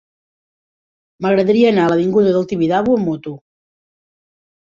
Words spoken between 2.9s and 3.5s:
amb moto.